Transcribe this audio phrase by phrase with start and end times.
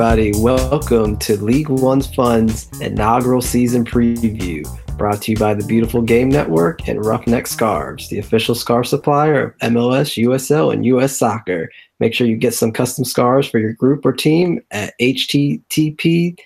[0.00, 0.32] everybody.
[0.40, 4.66] Welcome to League One's Fun's inaugural season preview,
[4.96, 9.42] brought to you by the Beautiful Game Network and Roughneck Scarves, the official scarf supplier
[9.42, 11.70] of MLS, USL, and US Soccer.
[11.98, 16.38] Make sure you get some custom scarves for your group or team at http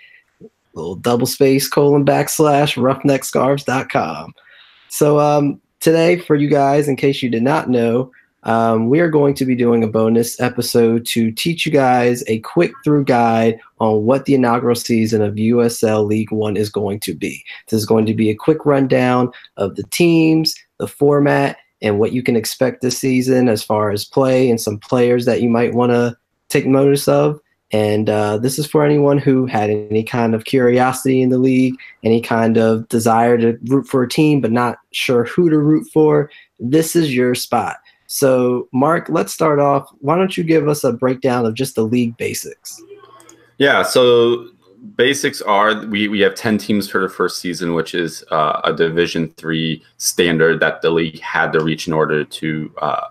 [0.74, 4.34] little double space colon backslash roughneckscarves.com.
[4.88, 8.10] So um, today, for you guys, in case you did not know,
[8.44, 12.40] um, we are going to be doing a bonus episode to teach you guys a
[12.40, 17.14] quick through guide on what the inaugural season of USL League One is going to
[17.14, 17.42] be.
[17.68, 22.12] This is going to be a quick rundown of the teams, the format, and what
[22.12, 25.74] you can expect this season as far as play and some players that you might
[25.74, 26.16] want to
[26.48, 27.40] take notice of.
[27.72, 31.74] And uh, this is for anyone who had any kind of curiosity in the league,
[32.04, 35.88] any kind of desire to root for a team, but not sure who to root
[35.92, 36.30] for.
[36.60, 37.76] This is your spot.
[38.14, 39.88] So, Mark, let's start off.
[39.98, 42.80] Why don't you give us a breakdown of just the league basics?
[43.58, 43.82] Yeah.
[43.82, 44.50] So,
[44.94, 48.72] basics are we, we have 10 teams for the first season, which is uh, a
[48.72, 53.08] Division three standard that the league had to reach in order to uh,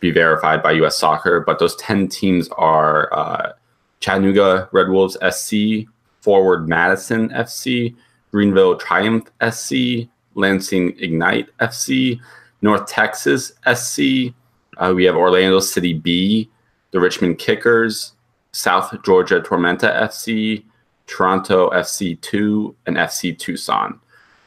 [0.00, 0.96] be verified by U.S.
[0.96, 1.38] Soccer.
[1.38, 3.52] But those 10 teams are uh,
[4.00, 5.86] Chattanooga Red Wolves SC,
[6.22, 7.94] Forward Madison FC,
[8.32, 12.18] Greenville Triumph SC, Lansing Ignite FC,
[12.62, 14.34] North Texas SC.
[14.80, 16.50] Uh, we have Orlando City B,
[16.90, 18.14] the Richmond Kickers,
[18.52, 20.64] South Georgia Tormenta FC,
[21.06, 24.00] Toronto FC2, and FC Tucson.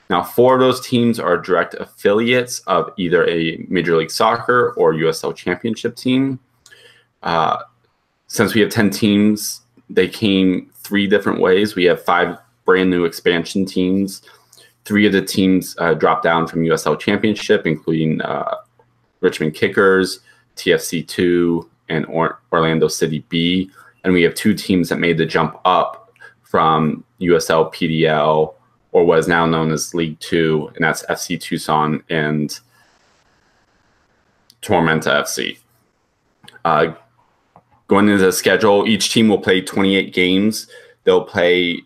[0.10, 4.94] Now, four of those teams are direct affiliates of either a Major League Soccer or
[4.94, 6.40] USL Championship team.
[7.22, 7.60] Uh,
[8.28, 11.76] since we have 10 teams, they came three different ways.
[11.76, 14.24] We have five brand new expansion teams
[14.86, 18.56] Three of the teams uh, dropped down from USL Championship, including uh,
[19.24, 20.20] Richmond Kickers,
[20.58, 23.72] TFC2, and or- Orlando City B.
[24.04, 26.12] And we have two teams that made the jump up
[26.44, 28.54] from USL PDL,
[28.92, 32.60] or what is now known as League Two, and that's FC Tucson and
[34.62, 35.58] Tormenta FC.
[36.64, 36.94] Uh,
[37.88, 40.68] going into the schedule, each team will play 28 games.
[41.06, 41.82] They'll play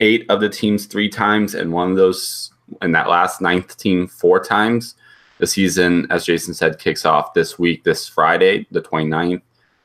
[0.00, 4.06] eight of the teams three times, and one of those, and that last ninth team
[4.06, 4.94] four times.
[5.38, 9.42] The season, as Jason said, kicks off this week, this Friday, the 29th,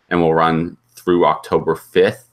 [0.10, 2.26] and will run through October 5th.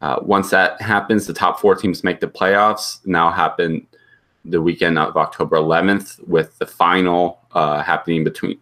[0.00, 3.04] Uh, once that happens, the top four teams make the playoffs.
[3.06, 3.86] Now happen
[4.44, 8.58] the weekend of October 11th, with the final uh, happening between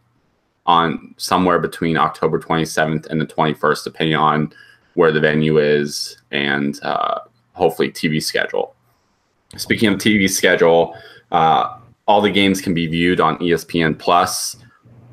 [0.66, 4.51] on somewhere between October 27th and the 21st, depending on
[4.95, 7.19] where the venue is and uh,
[7.53, 8.75] hopefully TV schedule.
[9.56, 10.97] Speaking of TV schedule,
[11.33, 14.56] uh, all the games can be viewed on ESPN Plus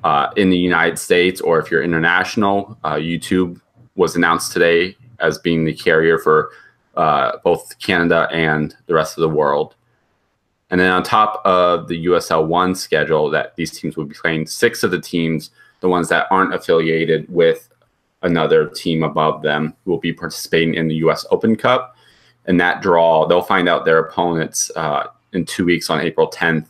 [0.04, 3.60] uh, in the United States, or if you're international, uh, YouTube
[3.96, 6.50] was announced today as being the carrier for
[6.96, 9.76] uh, both Canada and the rest of the world.
[10.70, 14.48] And then on top of the USL One schedule that these teams will be playing,
[14.48, 17.70] six of the teams, the ones that aren't affiliated with
[18.22, 21.96] another team above them, will be participating in the US Open Cup
[22.48, 26.66] in that draw, they'll find out their opponents uh, in two weeks on April 10th,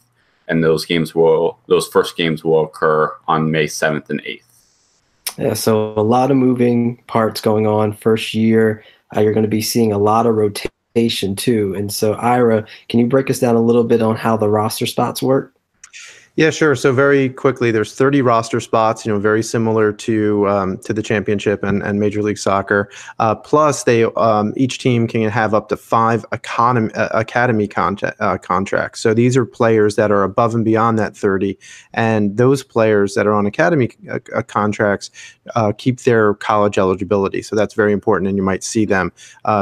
[0.52, 4.44] and those games will those first games will occur on May 7th and 8th.
[5.38, 7.94] Yeah, so a lot of moving parts going on.
[7.94, 8.84] First year,
[9.16, 11.74] uh, you're going to be seeing a lot of rotation too.
[11.74, 14.86] And so, Ira, can you break us down a little bit on how the roster
[14.86, 15.56] spots work?
[16.38, 16.76] Yeah, sure.
[16.76, 19.06] So very quickly, there's 30 roster spots.
[19.06, 22.90] You know, very similar to um, to the championship and, and Major League Soccer.
[23.20, 28.16] Uh, plus, they um, each team can have up to five economy, uh, academy content,
[28.22, 29.02] uh, contracts.
[29.02, 31.58] So these are players that are above and beyond that 30,
[31.94, 35.12] and those players that are on academy uh, uh, contracts
[35.56, 37.42] uh, keep their college eligibility.
[37.42, 39.12] So that's very important, and you might see them.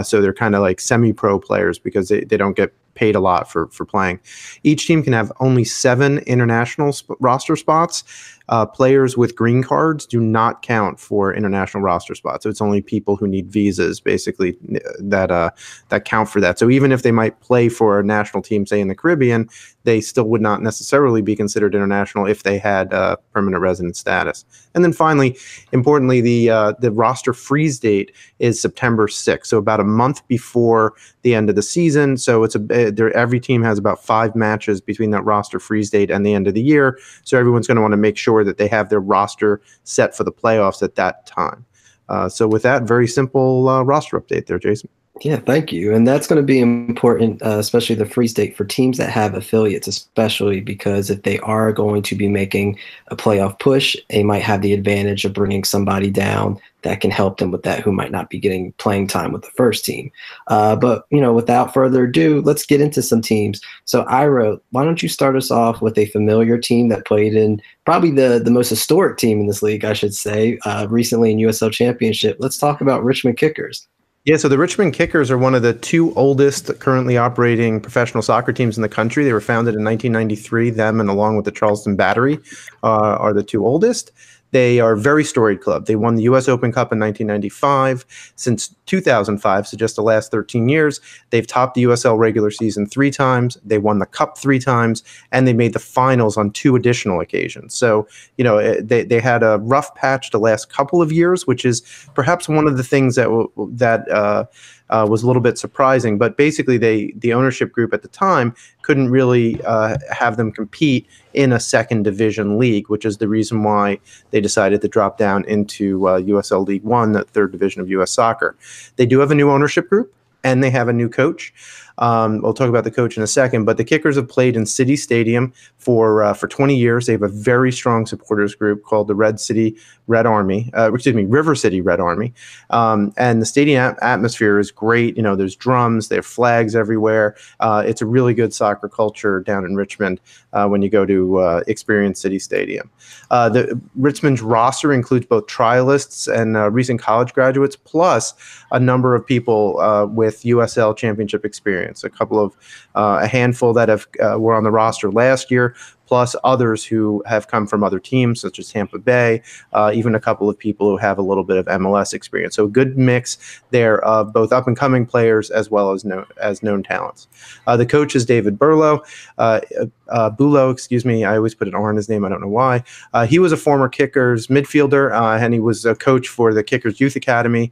[0.03, 3.49] so they're kind of like semi-pro players because they, they don't get paid a lot
[3.49, 4.19] for for playing.
[4.63, 8.03] Each team can have only seven international sp- roster spots,
[8.49, 12.43] uh, players with green cards do not count for international roster spots.
[12.43, 14.57] So it's only people who need visas, basically,
[14.99, 15.51] that uh,
[15.89, 16.57] that count for that.
[16.57, 19.47] So even if they might play for a national team, say in the Caribbean,
[19.83, 24.45] they still would not necessarily be considered international if they had uh, permanent resident status.
[24.73, 25.37] And then finally,
[25.71, 30.93] importantly, the uh, the roster freeze date is September 6th, so about a month before
[31.21, 32.17] the end of the season.
[32.17, 36.25] So it's a every team has about five matches between that roster freeze date and
[36.25, 36.99] the end of the year.
[37.23, 40.23] So everyone's going to want to make sure that they have their roster set for
[40.23, 41.65] the playoffs at that time.
[42.09, 44.89] Uh, so with that, very simple uh, roster update there, Jason.
[45.21, 45.93] Yeah, thank you.
[45.93, 49.33] And that's going to be important, uh, especially the freeze date, for teams that have
[49.33, 54.43] affiliates, especially because if they are going to be making a playoff push, they might
[54.43, 58.11] have the advantage of bringing somebody down that can help them with that who might
[58.11, 60.09] not be getting playing time with the first team.
[60.47, 63.59] Uh, but, you know, without further ado, let's get into some teams.
[63.83, 67.61] So, Ira, why don't you start us off with a familiar team that played in
[67.83, 71.39] probably the, the most historic team in this league, I should say, uh, recently in
[71.39, 72.37] USL Championship?
[72.39, 73.85] Let's talk about Richmond Kickers.
[74.29, 78.53] Yeah, so the Richmond Kickers are one of the two oldest currently operating professional soccer
[78.53, 79.23] teams in the country.
[79.23, 80.69] They were founded in 1993.
[80.69, 82.37] Them and along with the Charleston Battery
[82.83, 84.11] uh, are the two oldest.
[84.51, 85.85] They are a very storied club.
[85.85, 86.47] They won the U.S.
[86.47, 88.05] Open Cup in 1995.
[88.35, 90.99] Since 2005, so just the last 13 years,
[91.29, 93.57] they've topped the USL regular season three times.
[93.63, 97.75] They won the Cup three times, and they made the finals on two additional occasions.
[97.75, 98.07] So,
[98.37, 101.65] you know, eh, they, they had a rough patch the last couple of years, which
[101.65, 101.81] is
[102.15, 103.29] perhaps one of the things that
[103.73, 104.45] that uh,
[104.89, 106.17] uh, was a little bit surprising.
[106.17, 111.07] But basically, they the ownership group at the time couldn't really uh, have them compete
[111.33, 113.99] in a second division league, which is the reason why
[114.31, 118.11] they decided to drop down into uh, USL League One, the third division of U.S.
[118.11, 118.55] soccer.
[118.95, 120.13] They do have a new ownership group
[120.43, 121.53] and they have a new coach.
[121.99, 124.65] Um, we'll talk about the coach in a second, but the Kickers have played in
[124.65, 127.05] City Stadium for uh, for 20 years.
[127.05, 129.75] They have a very strong supporters group called the Red City
[130.07, 132.33] Red Army, uh, excuse me, River City Red Army,
[132.71, 135.15] um, and the stadium atmosphere is great.
[135.17, 137.35] You know, there's drums, there are flags everywhere.
[137.59, 140.19] Uh, it's a really good soccer culture down in Richmond
[140.53, 142.89] uh, when you go to uh, experience City Stadium.
[143.29, 148.33] Uh, the Richmond's roster includes both trialists and recent college graduates, plus
[148.71, 149.73] a number of people
[150.13, 152.03] with USL Championship experience experience.
[152.03, 152.55] A couple of
[152.95, 155.75] uh, a handful that have uh, were on the roster last year,
[156.09, 160.19] plus others who have come from other teams such as Tampa Bay, uh, even a
[160.19, 162.55] couple of people who have a little bit of MLS experience.
[162.55, 166.25] So a good mix there of both up and coming players as well as known
[166.41, 167.27] as known talents.
[167.67, 169.03] Uh, the coach is David Burlow,
[169.37, 169.61] uh,
[170.07, 171.23] uh, Bulow, excuse me.
[171.23, 172.25] I always put an R in his name.
[172.25, 172.83] I don't know why.
[173.13, 176.63] Uh, he was a former Kickers midfielder, uh, and he was a coach for the
[176.63, 177.71] Kickers Youth Academy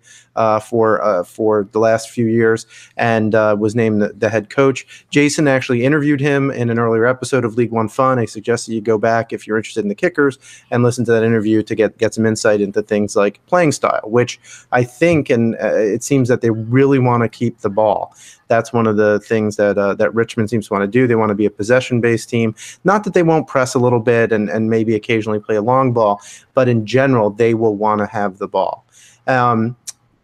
[0.70, 2.68] for for the last few years,
[2.98, 5.08] and was named the, the head coach.
[5.10, 8.20] Jason actually interviewed him in an earlier episode of League One Fun.
[8.28, 10.38] Suggest that you go back if you're interested in the kickers
[10.72, 14.02] and listen to that interview to get get some insight into things like playing style,
[14.06, 14.40] which
[14.72, 18.16] I think and uh, it seems that they really want to keep the ball.
[18.48, 21.08] That's one of the things that uh, that Richmond seems to want to do.
[21.08, 22.56] They want to be a possession based team.
[22.84, 25.94] Not that they won't press a little bit and and maybe occasionally play a long
[25.94, 26.22] ball,
[26.54, 28.86] but in general they will want to have the ball.
[29.28, 29.76] Um,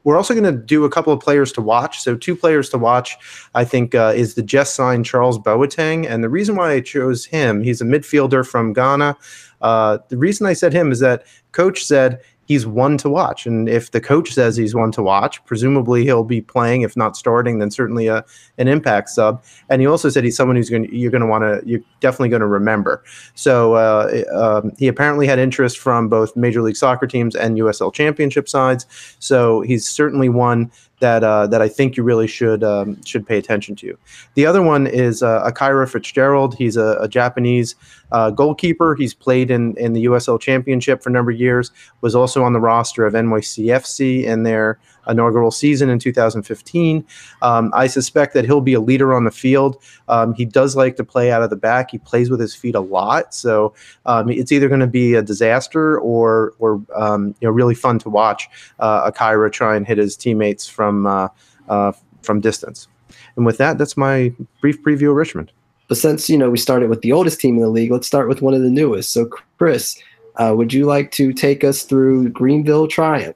[0.03, 2.01] we're also going to do a couple of players to watch.
[2.01, 3.17] So, two players to watch,
[3.55, 6.07] I think, uh, is the just signed Charles Boateng.
[6.07, 9.17] And the reason why I chose him, he's a midfielder from Ghana.
[9.61, 13.45] Uh, the reason I said him is that coach said he's one to watch.
[13.45, 16.81] And if the coach says he's one to watch, presumably he'll be playing.
[16.81, 18.23] If not starting, then certainly a
[18.57, 19.43] an impact sub.
[19.69, 22.29] And he also said he's someone who's going you're going to want to you're definitely
[22.29, 23.03] going to remember.
[23.35, 27.93] So uh, um, he apparently had interest from both Major League Soccer teams and USL
[27.93, 28.85] Championship sides.
[29.19, 30.71] So he's certainly one
[31.03, 33.97] that uh, that I think you really should um, should pay attention to.
[34.35, 36.55] The other one is uh, Akira Fitzgerald.
[36.55, 37.75] He's a, a Japanese
[38.13, 38.95] uh, goalkeeper.
[38.95, 41.71] He's played in in the USL Championship for a number of years.
[41.99, 47.05] Was also on the roster of NYCFC in their inaugural season in 2015.
[47.41, 49.81] Um, I suspect that he'll be a leader on the field.
[50.07, 51.91] Um, he does like to play out of the back.
[51.91, 53.73] He plays with his feet a lot, so
[54.05, 57.99] um, it's either going to be a disaster or or um, you know really fun
[57.99, 61.27] to watch uh, Akira try and hit his teammates from uh,
[61.69, 61.91] uh,
[62.21, 62.87] from distance.
[63.35, 65.51] And with that, that's my brief preview of Richmond.
[65.87, 68.27] But since you know we started with the oldest team in the league, let's start
[68.27, 69.11] with one of the newest.
[69.11, 69.99] So, Chris,
[70.37, 73.35] uh, would you like to take us through Greenville Triumph?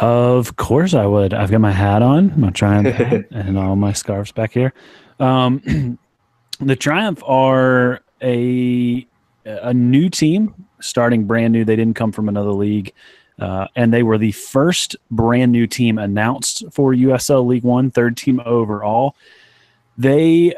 [0.00, 1.34] Of course I would.
[1.34, 4.72] I've got my hat on, my Triumph hat, and all my scarves back here.
[5.20, 5.98] Um,
[6.60, 9.06] the Triumph are a
[9.46, 11.64] a new team, starting brand new.
[11.64, 12.92] They didn't come from another league,
[13.38, 18.16] uh, and they were the first brand new team announced for USL League One, third
[18.16, 19.16] team overall.
[19.98, 20.54] They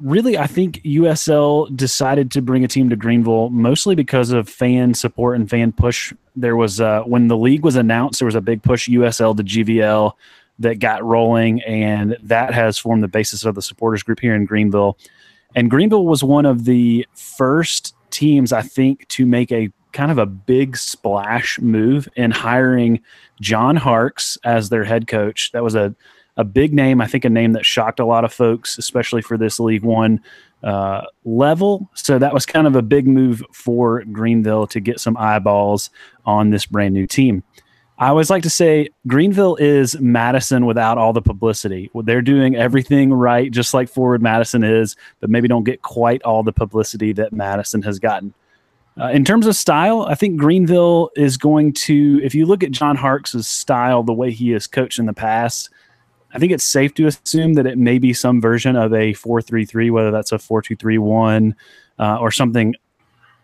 [0.00, 4.94] really, I think USL decided to bring a team to Greenville mostly because of fan
[4.94, 6.12] support and fan push.
[6.36, 9.42] There was uh, when the league was announced, there was a big push USL to
[9.42, 10.12] GVL
[10.60, 14.44] that got rolling, and that has formed the basis of the supporters group here in
[14.44, 14.96] Greenville.
[15.54, 20.18] And Greenville was one of the first teams, I think, to make a kind of
[20.18, 23.00] a big splash move in hiring
[23.40, 25.52] John Harkes as their head coach.
[25.52, 25.94] That was a
[26.36, 27.00] a big name.
[27.00, 30.20] I think a name that shocked a lot of folks, especially for this League One
[30.62, 31.90] uh, level.
[31.94, 35.90] So that was kind of a big move for Greenville to get some eyeballs
[36.24, 37.42] on this brand new team.
[37.96, 41.90] I always like to say Greenville is Madison without all the publicity.
[41.94, 46.42] They're doing everything right, just like Forward Madison is, but maybe don't get quite all
[46.42, 48.34] the publicity that Madison has gotten.
[49.00, 52.72] Uh, in terms of style, I think Greenville is going to, if you look at
[52.72, 55.70] John Harkes' style, the way he has coached in the past,
[56.34, 59.40] I think it's safe to assume that it may be some version of a 4
[59.40, 61.54] 3 3, whether that's a 4 2 3 1
[61.98, 62.74] uh, or something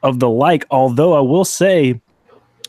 [0.02, 0.66] of the like.
[0.70, 2.00] Although I will say,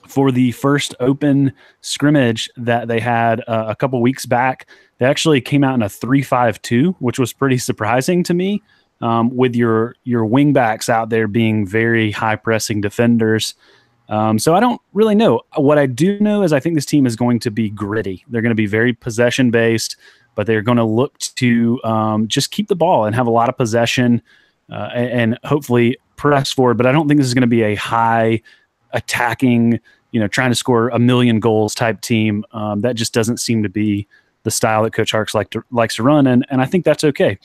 [0.07, 5.41] for the first open scrimmage that they had uh, a couple weeks back, they actually
[5.41, 8.61] came out in a 352, which was pretty surprising to me
[9.01, 13.55] um, with your your wingbacks out there being very high pressing defenders.
[14.11, 15.41] Um, so I don't really know.
[15.55, 18.25] What I do know is I think this team is going to be gritty.
[18.27, 19.95] They're going to be very possession based,
[20.35, 23.47] but they're going to look to um, just keep the ball and have a lot
[23.47, 24.21] of possession
[24.69, 26.77] uh, and, and, hopefully press forward.
[26.77, 28.41] But I don't think this is going to be a high
[28.91, 29.79] attacking,
[30.11, 32.45] you know, trying to score a million goals type team.
[32.51, 34.07] Um, that just doesn't seem to be
[34.43, 37.03] the style that Coach Harkes like to, likes to run, and and I think that's
[37.03, 37.37] okay.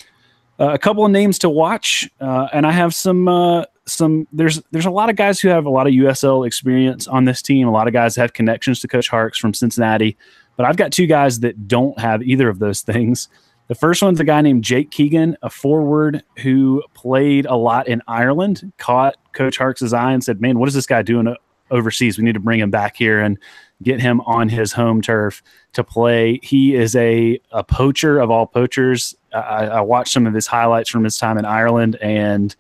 [0.58, 4.26] Uh, a couple of names to watch, uh, and I have some uh, some.
[4.32, 7.42] There's there's a lot of guys who have a lot of USL experience on this
[7.42, 7.68] team.
[7.68, 10.16] A lot of guys have connections to Coach Harkes from Cincinnati,
[10.56, 13.28] but I've got two guys that don't have either of those things.
[13.68, 18.00] The first one's a guy named Jake Keegan, a forward who played a lot in
[18.06, 18.72] Ireland.
[18.78, 21.34] Caught Coach Harkes' eye and said, "Man, what is this guy doing
[21.70, 22.18] overseas?
[22.18, 23.38] We need to bring him back here and
[23.82, 25.42] get him on his home turf
[25.74, 26.40] to play.
[26.42, 29.14] He is a, a poacher of all poachers.
[29.34, 32.54] I, I watched some of his highlights from his time in Ireland, and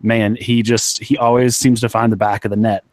[0.00, 2.84] man, he just he always seems to find the back of the net.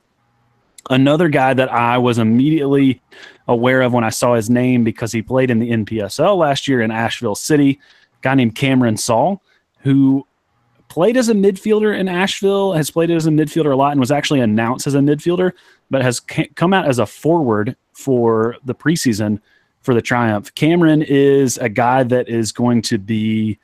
[0.89, 3.01] Another guy that I was immediately
[3.47, 6.81] aware of when I saw his name because he played in the NPSL last year
[6.81, 7.79] in Asheville City,
[8.21, 9.41] guy named Cameron Saul,
[9.79, 10.27] who
[10.89, 14.11] played as a midfielder in Asheville, has played as a midfielder a lot, and was
[14.11, 15.53] actually announced as a midfielder,
[15.89, 19.39] but has come out as a forward for the preseason
[19.81, 20.53] for the Triumph.
[20.55, 23.57] Cameron is a guy that is going to be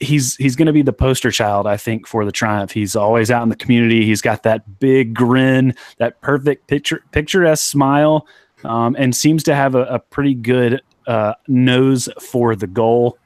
[0.00, 2.72] he's he's going to be the poster child I think for the Triumph.
[2.72, 4.04] He's always out in the community.
[4.04, 8.26] He's got that big grin, that perfect picture picturesque smile,
[8.64, 13.18] um, and seems to have a, a pretty good uh, nose for the goal.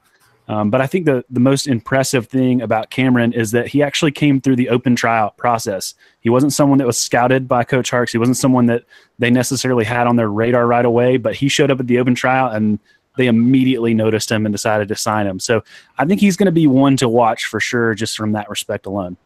[0.46, 4.12] Um, but I think the, the most impressive thing about Cameron is that he actually
[4.12, 5.94] came through the open tryout process.
[6.20, 8.12] He wasn't someone that was scouted by Coach Harkes.
[8.12, 8.84] He wasn't someone that
[9.18, 12.14] they necessarily had on their radar right away, but he showed up at the open
[12.14, 12.78] tryout and
[13.16, 15.38] they immediately noticed him and decided to sign him.
[15.38, 15.62] So
[15.98, 18.86] I think he's going to be one to watch for sure, just from that respect
[18.86, 19.16] alone.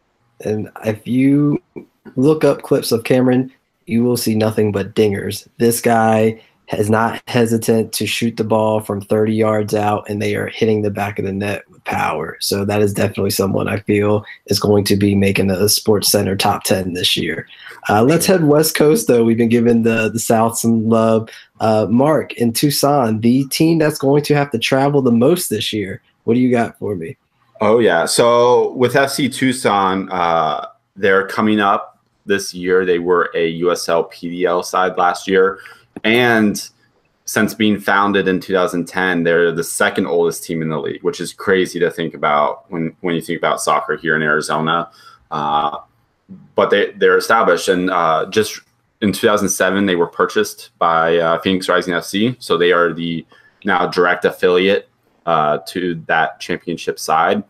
[0.45, 1.63] And if you
[2.17, 3.53] look up clips of Cameron,
[3.87, 5.49] you will see nothing but dingers.
[5.59, 6.41] This guy
[6.73, 10.83] is not hesitant to shoot the ball from 30 yards out, and they are hitting
[10.83, 12.37] the back of the net with power.
[12.41, 16.37] So that is definitely someone I feel is going to be making a Sports Center
[16.37, 17.49] top 10 this year.
[17.89, 19.25] Uh, let's head West Coast, though.
[19.25, 21.29] We've been giving the, the South some love.
[21.61, 25.73] Uh, Mark, in Tucson, the team that's going to have to travel the most this
[25.73, 26.03] year.
[26.25, 27.17] What do you got for me?
[27.61, 28.05] Oh, yeah.
[28.07, 30.67] So with FC Tucson, uh,
[30.97, 32.85] they're coming up this year.
[32.85, 35.59] They were a USL PDL side last year.
[36.05, 36.69] And
[37.25, 41.33] since being founded in 2010, they're the second oldest team in the league, which is
[41.33, 44.91] crazy to think about when, when you think about soccer here in Arizona.
[45.31, 45.79] Uh,
[46.55, 47.69] but they, they're established.
[47.69, 48.61] And uh, just
[49.01, 52.37] in 2007, they were purchased by uh, Phoenix Rising FC.
[52.43, 53.25] So they are the
[53.65, 54.89] now direct affiliate
[55.27, 57.45] uh, to that championship side.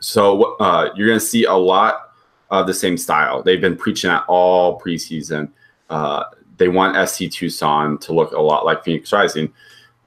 [0.00, 2.12] So uh, you're going to see a lot
[2.50, 3.42] of the same style.
[3.42, 5.50] They've been preaching that all preseason.
[5.88, 6.24] Uh,
[6.58, 9.52] they want FC Tucson to look a lot like Phoenix Rising.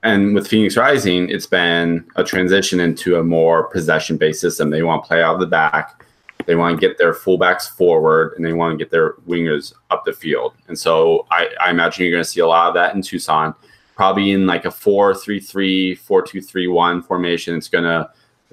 [0.03, 4.69] And with Phoenix Rising, it's been a transition into a more possession based system.
[4.69, 6.04] They want to play out of the back.
[6.45, 10.05] They want to get their fullbacks forward and they want to get their wingers up
[10.05, 10.53] the field.
[10.67, 13.55] And so I, I imagine you're going to see a lot of that in Tucson,
[13.95, 17.55] probably in like a 4 3 3, 4 2 3 1 formation.
[17.55, 18.09] It's going to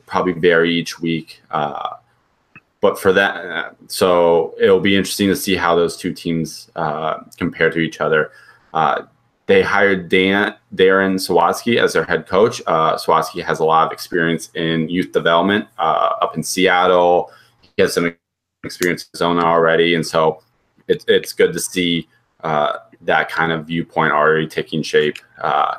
[0.07, 1.43] probably vary each week.
[1.51, 1.97] Uh,
[2.81, 7.71] but for that, so it'll be interesting to see how those two teams uh, compare
[7.71, 8.33] to each other.
[8.75, 9.03] Uh,
[9.47, 12.63] they hired Dan Darren Sawatzky as their head coach.
[12.67, 17.31] Uh, has a lot of experience in youth development uh, up in Seattle.
[17.77, 18.15] He has some
[18.65, 20.43] experience in Arizona already, and so
[20.89, 22.09] it, it's good to see
[22.43, 25.19] uh, that kind of viewpoint already taking shape.
[25.41, 25.77] Uh,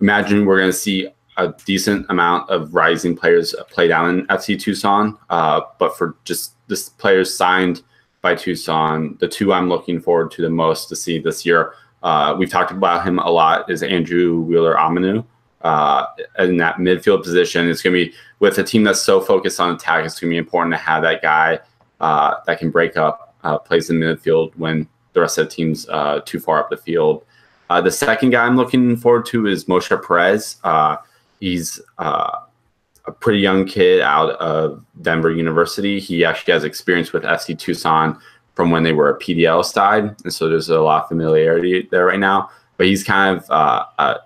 [0.00, 4.60] imagine we're going to see a decent amount of rising players play down in FC
[4.60, 5.16] Tucson.
[5.30, 7.82] Uh, but for just this players signed
[8.20, 12.34] by Tucson, the two I'm looking forward to the most to see this year, uh,
[12.38, 15.24] we've talked about him a lot, is Andrew Wheeler Omiunu.
[15.62, 16.06] Uh,
[16.38, 19.74] in that midfield position, it's going to be with a team that's so focused on
[19.74, 20.04] attack.
[20.04, 21.58] It's going to be important to have that guy
[22.00, 25.88] uh, that can break up uh, plays in midfield when the rest of the team's
[25.88, 27.24] uh, too far up the field.
[27.68, 30.56] Uh, the second guy I'm looking forward to is Moshe Perez.
[30.64, 30.96] Uh,
[31.40, 36.00] he's a pretty young kid out of Denver University.
[36.00, 38.18] He actually has experience with FC Tucson
[38.54, 42.06] from when they were a PDL side, and so there's a lot of familiarity there
[42.06, 42.50] right now.
[42.76, 44.16] But he's kind of uh, a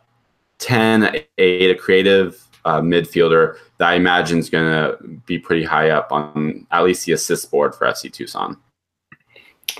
[0.58, 4.96] 10, 8, a creative uh, midfielder that I imagine is going to
[5.26, 8.56] be pretty high up on at least the assist board for FC Tucson.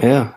[0.01, 0.35] Yeah,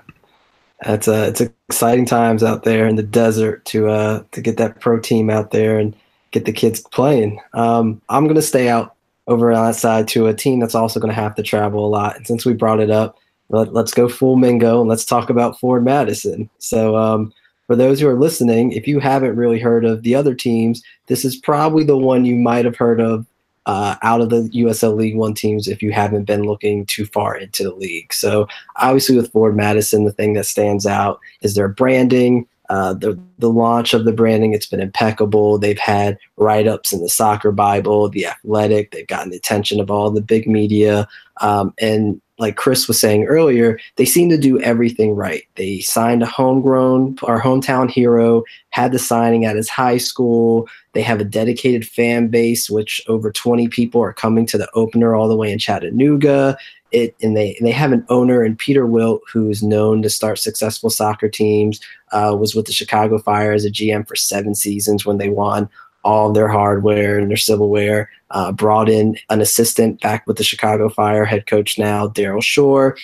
[0.82, 4.79] it's uh, it's exciting times out there in the desert to uh to get that
[4.79, 5.96] pro team out there and
[6.32, 7.39] get the kids playing.
[7.53, 8.96] Um, I'm going to stay out
[9.27, 11.88] over on that side to a team that's also going to have to travel a
[11.88, 12.15] lot.
[12.15, 13.17] And since we brought it up,
[13.50, 16.50] let, us go full Mingo and let's talk about Forward Madison.
[16.60, 17.34] So, um,
[17.67, 21.24] for those who are listening, if you haven't really heard of the other teams, this
[21.24, 23.25] is probably the one you might have heard of
[23.65, 27.36] uh, out of the USL League One teams if you haven't been looking too far
[27.36, 28.13] into the league.
[28.13, 28.47] So,
[28.77, 32.47] obviously, with Forward Madison, the thing that stands out is their branding.
[32.69, 35.57] Uh, the the launch of the branding it's been impeccable.
[35.57, 38.91] They've had write ups in the Soccer Bible, the Athletic.
[38.91, 41.07] They've gotten the attention of all the big media,
[41.41, 45.44] um, and like Chris was saying earlier, they seem to do everything right.
[45.56, 50.67] They signed a homegrown, our hometown hero, had the signing at his high school.
[50.94, 55.15] They have a dedicated fan base, which over 20 people are coming to the opener
[55.15, 56.58] all the way in Chattanooga.
[56.91, 60.39] It and they and they have an owner in Peter Wilt who's known to start
[60.39, 61.82] successful soccer teams.
[62.13, 65.70] Uh, was with the Chicago Fire as a GM for seven seasons when they won
[66.08, 68.10] all their hardware and their silverware.
[68.32, 72.98] Uh, brought in an assistant back with the Chicago Fire, head coach now, Daryl Shore.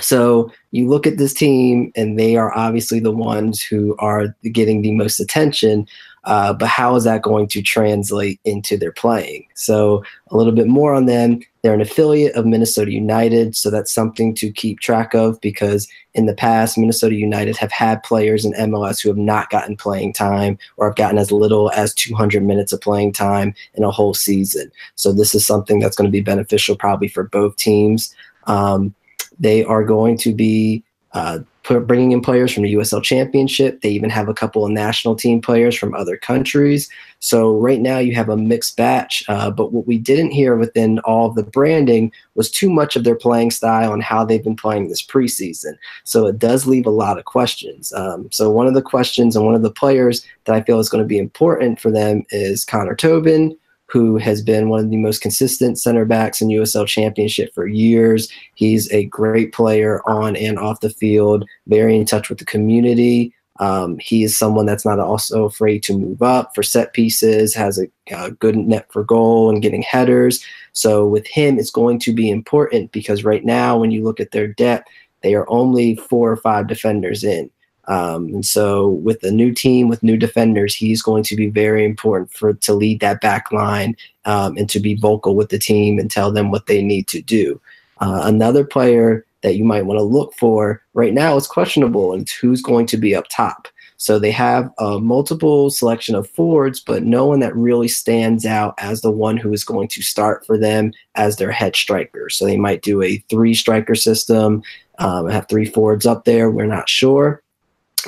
[0.00, 4.80] So you look at this team, and they are obviously the ones who are getting
[4.80, 5.86] the most attention.
[6.24, 9.46] Uh, but how is that going to translate into their playing?
[9.54, 11.40] So, a little bit more on them.
[11.62, 16.26] They're an affiliate of Minnesota United, so that's something to keep track of because in
[16.26, 20.58] the past, Minnesota United have had players in MLS who have not gotten playing time
[20.76, 24.72] or have gotten as little as 200 minutes of playing time in a whole season.
[24.96, 28.12] So, this is something that's going to be beneficial probably for both teams.
[28.48, 28.92] Um,
[29.38, 33.80] they are going to be uh, bringing in players from the USL Championship.
[33.80, 36.88] They even have a couple of national team players from other countries.
[37.20, 39.22] So right now you have a mixed batch.
[39.28, 43.04] Uh, but what we didn't hear within all of the branding was too much of
[43.04, 45.76] their playing style and how they've been playing this preseason.
[46.04, 47.92] So it does leave a lot of questions.
[47.92, 50.88] Um, so one of the questions and one of the players that I feel is
[50.88, 53.56] going to be important for them is Connor Tobin
[53.92, 58.26] who has been one of the most consistent center backs in USL Championship for years.
[58.54, 63.34] He's a great player on and off the field, very in touch with the community.
[63.60, 67.78] Um, he is someone that's not also afraid to move up for set pieces, has
[67.78, 70.42] a, a good net for goal and getting headers.
[70.72, 74.30] So with him, it's going to be important because right now, when you look at
[74.30, 74.88] their depth,
[75.20, 77.50] they are only four or five defenders in.
[77.88, 81.84] Um, and so with the new team with new defenders, he's going to be very
[81.84, 85.98] important for to lead that back line um, and to be vocal with the team
[85.98, 87.60] and tell them what they need to do.
[88.00, 92.28] Uh, another player that you might want to look for right now is questionable, and
[92.40, 93.68] who's going to be up top.
[93.96, 98.74] So they have a multiple selection of forwards, but no one that really stands out
[98.78, 102.28] as the one who is going to start for them as their head striker.
[102.28, 104.62] So they might do a three striker system,
[104.98, 106.50] um, have three forwards up there.
[106.50, 107.41] We're not sure.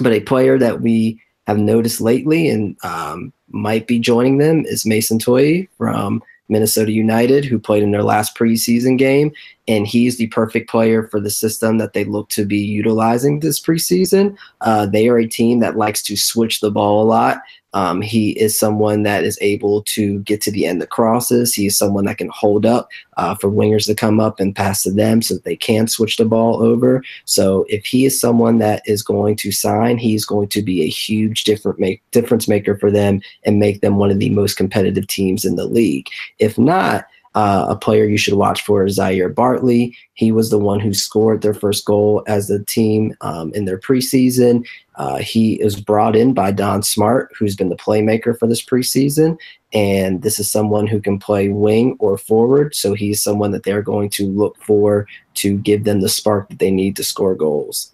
[0.01, 4.87] But a player that we have noticed lately and um, might be joining them is
[4.87, 9.33] Mason Toye from Minnesota United, who played in their last preseason game.
[9.67, 13.61] And he's the perfect player for the system that they look to be utilizing this
[13.61, 14.37] preseason.
[14.61, 17.41] Uh, they are a team that likes to switch the ball a lot.
[17.75, 21.53] Um, he is someone that is able to get to the end of crosses.
[21.53, 24.83] He is someone that can hold up uh, for wingers to come up and pass
[24.85, 27.03] to them so that they can switch the ball over.
[27.25, 30.89] So if he is someone that is going to sign, he's going to be a
[30.89, 35.07] huge different make, difference maker for them and make them one of the most competitive
[35.09, 36.09] teams in the league.
[36.39, 39.97] If not, uh, a player you should watch for is Zaire Bartley.
[40.15, 43.79] He was the one who scored their first goal as a team um, in their
[43.79, 44.65] preseason.
[44.95, 49.37] Uh, he is brought in by Don Smart, who's been the playmaker for this preseason.
[49.73, 52.77] And this is someone who can play wing or forward.
[52.77, 56.61] So he's someone that they're going to look for to give them the spark that
[56.61, 57.93] they need to score goals.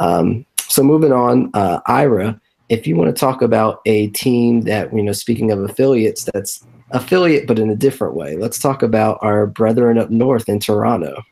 [0.00, 4.92] Um, so moving on, uh, Ira, if you want to talk about a team that,
[4.92, 9.18] you know, speaking of affiliates, that's affiliate, but in a different way, let's talk about
[9.22, 11.22] our brethren up north in Toronto.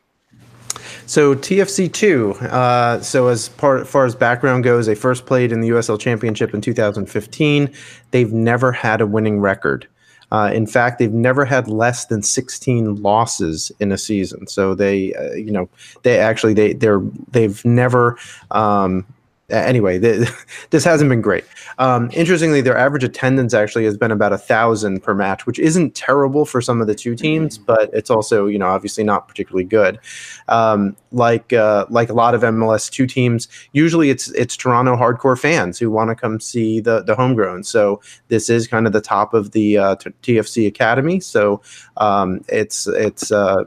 [1.07, 2.41] So TFC2.
[2.41, 6.53] Uh, so as part far as background goes, they first played in the USL Championship
[6.53, 7.71] in 2015.
[8.11, 9.87] They've never had a winning record.
[10.31, 14.47] Uh, in fact, they've never had less than 16 losses in a season.
[14.47, 15.69] So they, uh, you know,
[16.01, 18.17] they actually they they're they've never
[18.51, 19.05] um,
[19.49, 19.97] anyway,
[20.69, 21.43] this hasn't been great.
[21.77, 25.95] Um, interestingly, their average attendance actually has been about a thousand per match, which isn't
[25.95, 27.65] terrible for some of the two teams, mm.
[27.65, 29.99] but it's also you know obviously not particularly good.
[30.47, 35.39] Um, like uh, like a lot of MLS two teams, usually it's it's Toronto hardcore
[35.39, 37.63] fans who want to come see the the homegrown.
[37.63, 41.19] So this is kind of the top of the uh, TFC Academy.
[41.19, 41.61] So
[41.97, 43.65] um, it's it's uh,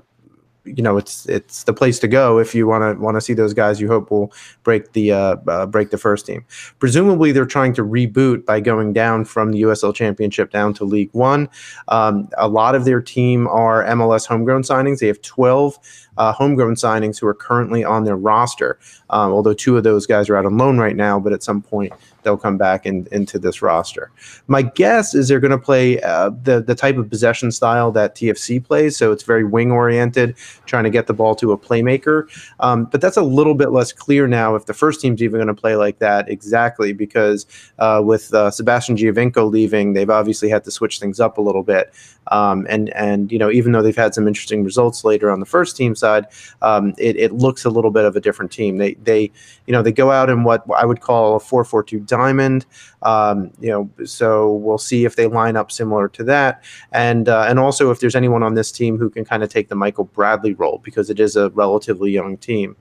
[0.76, 3.35] you know it's it's the place to go if you want to want to see
[3.35, 6.44] those guys you hope will break the uh, uh, break the first team.
[6.78, 11.11] Presumably, they're trying to reboot by going down from the USL Championship down to League
[11.12, 11.48] One.
[11.88, 14.98] Um, a lot of their team are MLS homegrown signings.
[15.00, 15.78] They have 12
[16.18, 18.78] uh, homegrown signings who are currently on their roster.
[19.11, 21.62] Um, although two of those guys are out on loan right now, but at some
[21.62, 21.92] point
[22.29, 24.11] they'll come back in, into this roster.
[24.49, 28.14] My guess is they're going to play uh, the the type of possession style that
[28.14, 30.37] TFC plays, so it's very wing oriented,
[30.67, 32.29] trying to get the ball to a playmaker.
[32.61, 35.55] Um, but that's a little bit less clear now if the first team's even going
[35.55, 37.47] to play like that exactly, because
[37.79, 41.62] uh, with uh, Sebastian Giovinco leaving, they've obviously had to switch things up a little
[41.62, 41.95] bit.
[42.31, 45.47] Um, and and you know even though they've had some interesting results later on the
[45.47, 46.27] first team side,
[46.61, 48.77] um, it, it looks a little bit of a different team.
[48.77, 49.31] They they
[49.67, 52.66] you know they go out in what I would call a four four two diamond.
[53.02, 57.46] Um, you know so we'll see if they line up similar to that, and uh,
[57.48, 60.04] and also if there's anyone on this team who can kind of take the Michael
[60.04, 62.76] Bradley role because it is a relatively young team.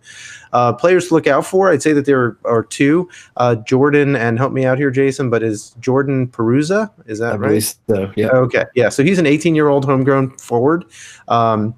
[0.53, 4.37] Uh, players to look out for, I'd say that there are two, uh, Jordan and
[4.37, 5.29] help me out here, Jason.
[5.29, 6.91] But is Jordan Perruzza?
[7.05, 7.75] Is that I right?
[7.87, 8.29] So, yeah.
[8.29, 8.65] Okay.
[8.75, 8.89] Yeah.
[8.89, 10.85] So he's an 18 year old homegrown forward.
[11.27, 11.75] Um,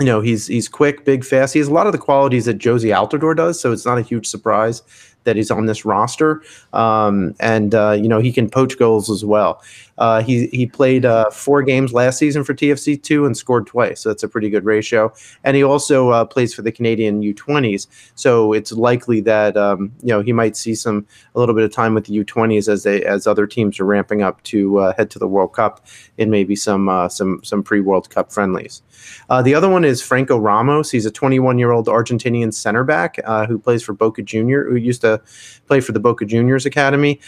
[0.00, 1.52] you know, he's he's quick, big, fast.
[1.52, 4.02] He has a lot of the qualities that Jozy Altidore does, so it's not a
[4.02, 4.82] huge surprise
[5.24, 6.42] that he's on this roster.
[6.72, 9.62] Um, and uh, you know, he can poach goals as well.
[9.98, 14.00] Uh, he he played uh, four games last season for TFC two and scored twice,
[14.00, 15.12] so that's a pretty good ratio.
[15.44, 20.08] And he also uh, plays for the Canadian U20s, so it's likely that um, you
[20.08, 23.04] know he might see some a little bit of time with the U20s as they
[23.04, 25.86] as other teams are ramping up to uh, head to the World Cup
[26.18, 28.82] in maybe some uh, some some pre World Cup friendlies.
[29.28, 30.90] Uh, the other one is Franco Ramos.
[30.90, 35.02] He's a 21 year old Argentinian center back who plays for Boca Junior, who used
[35.02, 35.20] to
[35.66, 37.20] play for the Boca Juniors Academy.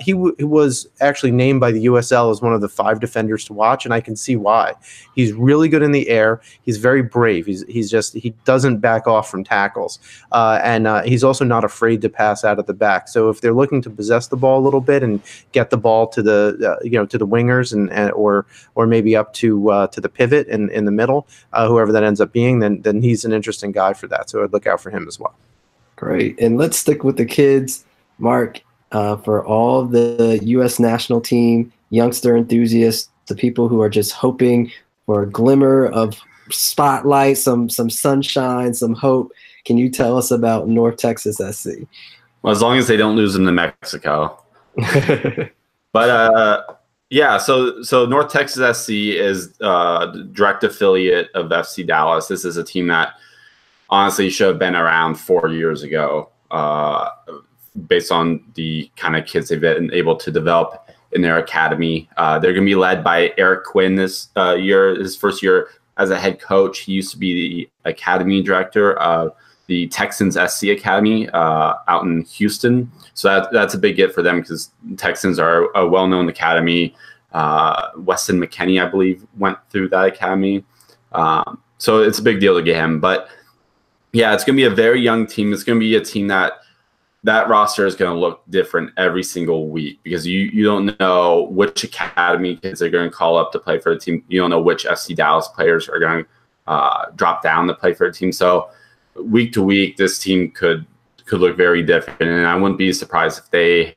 [0.00, 1.99] he, w- he was actually named by the U.S.
[2.00, 4.74] USL is one of the five defenders to watch, and I can see why.
[5.14, 6.40] He's really good in the air.
[6.62, 7.46] He's very brave.
[7.46, 9.98] He's he's just he doesn't back off from tackles,
[10.32, 13.08] uh, and uh, he's also not afraid to pass out of the back.
[13.08, 15.20] So if they're looking to possess the ball a little bit and
[15.52, 18.86] get the ball to the uh, you know to the wingers and, and or or
[18.86, 22.20] maybe up to uh, to the pivot in in the middle, uh, whoever that ends
[22.20, 24.30] up being, then then he's an interesting guy for that.
[24.30, 25.34] So I'd look out for him as well.
[25.96, 27.84] Great, and let's stick with the kids,
[28.18, 28.62] Mark.
[28.92, 30.80] Uh, for all the U.S.
[30.80, 34.70] national team youngster enthusiasts, the people who are just hoping
[35.06, 36.14] for a glimmer of
[36.50, 39.32] spotlight, some some sunshine, some hope.
[39.64, 41.86] Can you tell us about North Texas SC?
[42.42, 44.42] Well, as long as they don't lose them to Mexico.
[45.92, 46.62] but uh,
[47.10, 52.28] yeah, so so North Texas SC is uh, direct affiliate of FC Dallas.
[52.28, 53.14] This is a team that
[53.90, 57.08] honestly should have been around four years ago, uh,
[57.88, 62.08] based on the kind of kids they've been able to develop in their academy.
[62.16, 65.68] Uh, they're going to be led by Eric Quinn this uh, year, his first year
[65.96, 66.80] as a head coach.
[66.80, 67.34] He used to be
[67.84, 69.34] the academy director of
[69.66, 72.90] the Texans SC Academy uh, out in Houston.
[73.14, 76.94] So that, that's a big get for them because Texans are a well known academy.
[77.32, 80.64] Uh, Weston McKennie, I believe, went through that academy.
[81.12, 82.98] Um, so it's a big deal to get him.
[82.98, 83.28] But
[84.12, 85.52] yeah, it's going to be a very young team.
[85.52, 86.54] It's going to be a team that
[87.24, 91.48] that roster is going to look different every single week because you you don't know
[91.50, 94.24] which academy kids are going to call up to play for the team.
[94.28, 96.30] You don't know which FC Dallas players are going to
[96.66, 98.32] uh, drop down to play for a team.
[98.32, 98.70] So
[99.16, 100.86] week to week, this team could
[101.26, 103.94] could look very different, and I wouldn't be surprised if they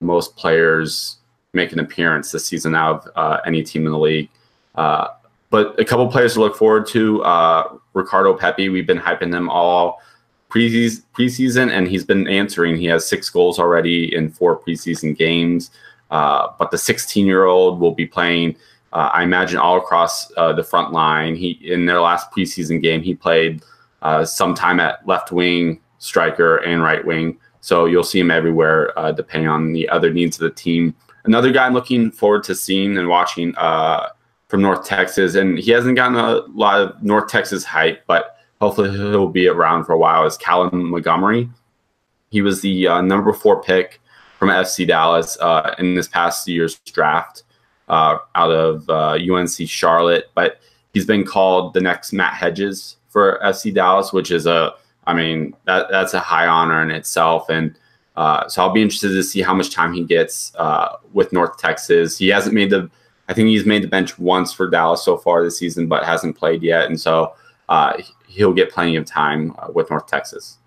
[0.00, 1.18] most players
[1.52, 4.28] make an appearance this season out of uh, any team in the league.
[4.74, 5.08] Uh,
[5.50, 8.68] but a couple players to look forward to: uh, Ricardo Pepi.
[8.68, 10.02] We've been hyping them all
[10.50, 12.76] preseason, and he's been answering.
[12.76, 15.70] He has six goals already in four preseason games.
[16.10, 18.56] Uh, but the 16 year old will be playing,
[18.92, 21.36] uh, I imagine, all across uh, the front line.
[21.36, 23.62] He in their last preseason game, he played
[24.02, 27.38] uh, sometime at left wing, striker, and right wing.
[27.60, 30.94] So you'll see him everywhere, uh, depending on the other needs of the team.
[31.24, 34.08] Another guy I'm looking forward to seeing and watching uh,
[34.48, 38.90] from North Texas, and he hasn't gotten a lot of North Texas hype, but hopefully
[38.90, 41.48] he'll be around for a while, is Callum Montgomery.
[42.30, 44.00] He was the uh, number four pick
[44.38, 47.42] from FC Dallas uh, in this past year's draft
[47.88, 50.60] uh, out of UNC uh, Charlotte, but
[50.94, 54.74] he's been called the next Matt Hedges for FC Dallas, which is a
[55.10, 57.48] I mean, that that's a high honor in itself.
[57.48, 57.76] And
[58.16, 61.58] uh, so I'll be interested to see how much time he gets uh, with North
[61.58, 62.16] Texas.
[62.18, 62.88] He hasn't made the,
[63.28, 66.36] I think he's made the bench once for Dallas so far this season, but hasn't
[66.36, 66.86] played yet.
[66.86, 67.34] And so
[67.70, 67.94] uh,
[68.26, 70.58] he'll get plenty of time uh, with North Texas.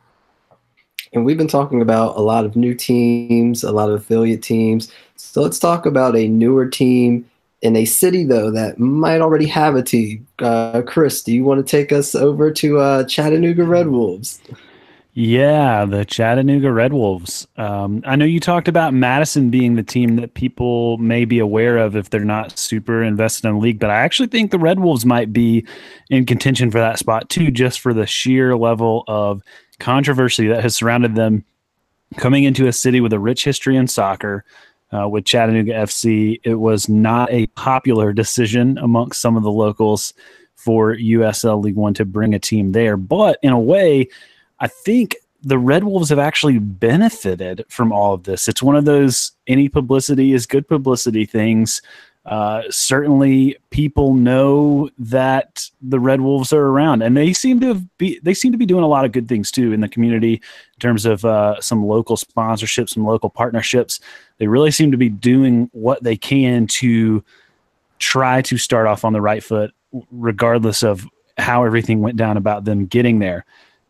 [1.11, 4.91] And we've been talking about a lot of new teams, a lot of affiliate teams.
[5.15, 7.29] So let's talk about a newer team
[7.61, 10.27] in a city though that might already have a team.
[10.39, 14.41] Uh, Chris, do you want to take us over to uh, Chattanooga Red Wolves?
[15.15, 17.47] Yeah, the Chattanooga Red Wolves.
[17.56, 21.78] Um, I know you talked about Madison being the team that people may be aware
[21.78, 24.80] of if they're not super invested in the league, but I actually think the Red
[24.80, 25.67] Wolves might be
[26.10, 29.43] in contention for that spot too, just for the sheer level of
[29.80, 31.45] controversy that has surrounded them
[32.17, 34.43] coming into a city with a rich history in soccer,
[34.91, 40.13] uh, with Chattanooga FC, it was not a popular decision amongst some of the locals
[40.56, 42.97] for USL League One to bring a team there.
[42.97, 44.08] But in a way,
[44.63, 48.47] I think the Red Wolves have actually benefited from all of this.
[48.47, 51.82] It's one of those any publicity is good publicity things
[52.26, 58.19] uh, certainly, people know that the Red Wolves are around, and they seem to be
[58.23, 60.80] they seem to be doing a lot of good things too in the community in
[60.80, 63.99] terms of uh, some local sponsorships, some local partnerships.
[64.38, 67.23] They really seem to be doing what they can to
[67.99, 69.71] try to start off on the right foot,
[70.10, 71.06] regardless of
[71.38, 73.43] how everything went down about them getting there.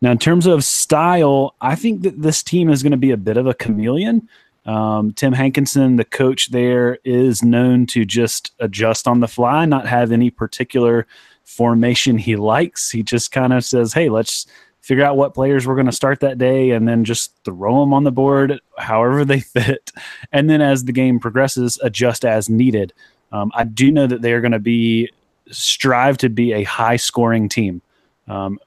[0.04, 3.16] Now, in terms of style, I think that this team is going to be a
[3.16, 4.28] bit of a chameleon.
[4.66, 9.86] Um, Tim Hankinson, the coach there, is known to just adjust on the fly, not
[9.86, 11.06] have any particular
[11.44, 12.90] formation he likes.
[12.90, 14.46] He just kind of says, hey, let's
[14.82, 17.94] figure out what players we're going to start that day and then just throw them
[17.94, 19.90] on the board however they fit.
[20.32, 22.92] And then as the game progresses, adjust as needed.
[23.32, 25.10] Um, I do know that they are going to be
[25.50, 27.80] strive to be a high scoring team.
[28.28, 28.58] Um,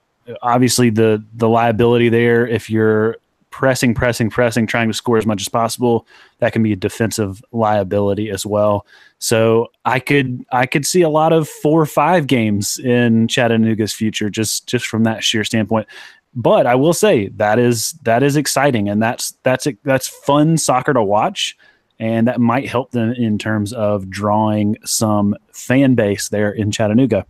[0.41, 3.17] obviously, the the liability there, if you're
[3.57, 6.05] pressing, pressing, pressing, trying to score as much as possible.
[6.37, 8.85] That can be a defensive liability as well.
[9.17, 13.93] So I could I could see a lot of four or five games in Chattanooga's
[13.93, 15.87] future just just from that sheer standpoint.
[16.35, 20.93] But I will say that is that is exciting and that's that's that's fun soccer
[20.93, 21.57] to watch
[21.99, 27.25] and that might help them in terms of drawing some fan base there in Chattanooga.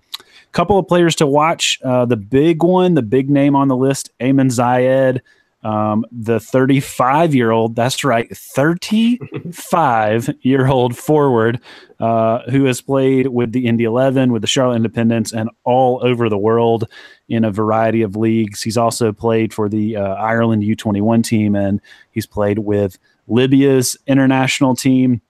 [0.57, 1.79] Couple of players to watch.
[1.83, 5.21] Uh, the big one, the big name on the list, Eamon Zayed
[5.63, 11.59] um, the 35 year old, that's right, 35 year old forward
[11.99, 16.29] uh, who has played with the Indy 11, with the Charlotte Independents, and all over
[16.29, 16.85] the world
[17.27, 18.61] in a variety of leagues.
[18.61, 24.75] He's also played for the uh, Ireland U21 team, and he's played with Libya's international
[24.75, 25.21] team.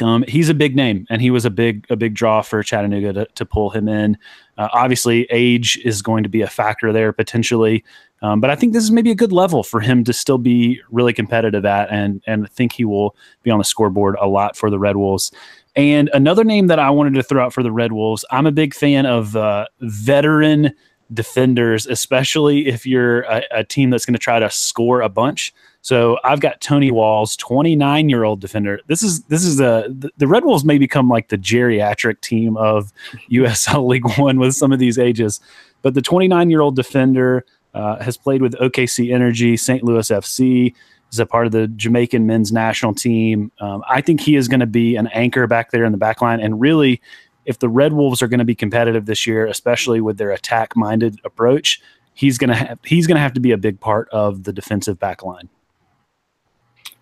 [0.00, 3.12] Um, he's a big name, and he was a big a big draw for Chattanooga
[3.12, 4.16] to, to pull him in.
[4.58, 7.84] Uh, obviously, age is going to be a factor there potentially,
[8.20, 10.80] um, but I think this is maybe a good level for him to still be
[10.90, 14.56] really competitive at, and and I think he will be on the scoreboard a lot
[14.56, 15.30] for the Red Wolves.
[15.76, 18.52] And another name that I wanted to throw out for the Red Wolves, I'm a
[18.52, 20.72] big fan of uh, veteran
[21.14, 25.54] defenders, especially if you're a, a team that's going to try to score a bunch.
[25.88, 28.78] So I've got Tony Walls, 29 year old defender.
[28.88, 32.58] This is this is a the, the Red Wolves may become like the geriatric team
[32.58, 32.92] of
[33.32, 35.40] USL League One with some of these ages,
[35.80, 39.82] but the 29 year old defender uh, has played with OKC Energy, St.
[39.82, 40.74] Louis FC,
[41.10, 43.50] is a part of the Jamaican men's national team.
[43.58, 46.20] Um, I think he is going to be an anchor back there in the back
[46.20, 46.38] line.
[46.38, 47.00] And really,
[47.46, 50.76] if the Red Wolves are going to be competitive this year, especially with their attack
[50.76, 51.80] minded approach,
[52.12, 54.98] he's going to he's going to have to be a big part of the defensive
[54.98, 55.48] back line.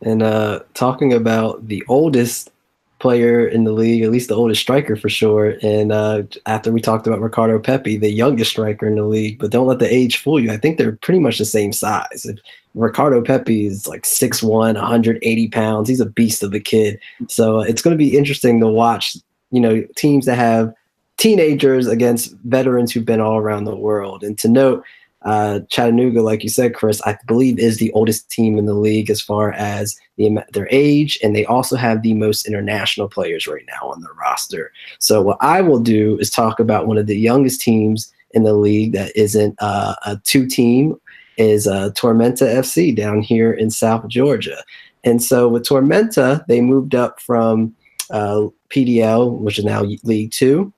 [0.03, 2.51] And uh, talking about the oldest
[2.99, 5.57] player in the league, at least the oldest striker for sure.
[5.63, 9.51] And uh, after we talked about Ricardo Pepi, the youngest striker in the league, but
[9.51, 10.51] don't let the age fool you.
[10.51, 12.25] I think they're pretty much the same size.
[12.25, 12.39] If
[12.77, 15.89] Ricardo Pepi is like 6'1, 180 pounds.
[15.89, 17.01] He's a beast of a kid.
[17.27, 19.17] So it's going to be interesting to watch,
[19.51, 20.73] you know, teams that have
[21.17, 24.23] teenagers against veterans who've been all around the world.
[24.23, 24.85] And to note,
[25.23, 29.11] uh, Chattanooga, like you said, Chris, I believe is the oldest team in the league
[29.11, 33.65] as far as the, their age, and they also have the most international players right
[33.67, 34.73] now on their roster.
[34.99, 38.55] So what I will do is talk about one of the youngest teams in the
[38.55, 41.01] league that isn't uh, a two-team
[41.39, 44.63] is uh, Tormenta FC down here in South Georgia.
[45.05, 47.75] And so with Tormenta, they moved up from
[48.11, 50.73] uh, PDL, which is now League Two,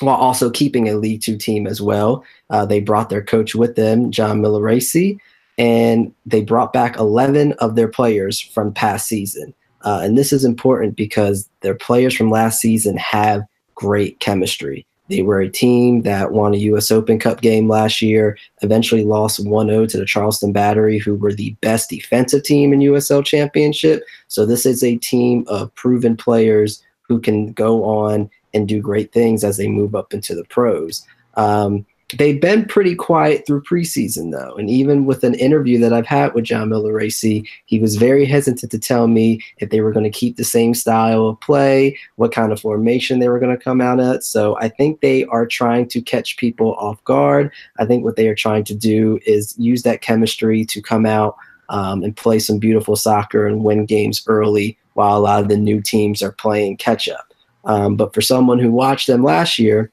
[0.00, 2.24] while also keeping a League Two team as well.
[2.48, 5.18] Uh, they brought their coach with them, John Miglarese,
[5.58, 9.54] and they brought back 11 of their players from past season.
[9.82, 13.42] Uh, and this is important because their players from last season have
[13.74, 14.86] great chemistry.
[15.08, 16.92] They were a team that won a U.S.
[16.92, 21.32] Open Cup game last year, eventually lost 1 0 to the Charleston Battery, who were
[21.32, 24.04] the best defensive team in USL Championship.
[24.28, 29.12] So, this is a team of proven players who can go on and do great
[29.12, 31.06] things as they move up into the pros.
[31.34, 31.86] Um,
[32.18, 34.54] they've been pretty quiet through preseason though.
[34.56, 38.70] And even with an interview that i've had with John Miglarese he was very hesitant
[38.70, 42.32] to tell me if they were going to keep the same style of play what
[42.32, 44.24] kind of formation they were going to come out at.
[44.24, 47.52] So i think they are trying to catch people off guard.
[47.78, 51.36] I think what they are trying to do is use that chemistry to come out
[51.68, 55.56] um, and play some beautiful soccer and win games early while a lot of the
[55.56, 57.29] new teams are playing catch up
[57.64, 59.90] um, but for someone who watched them last year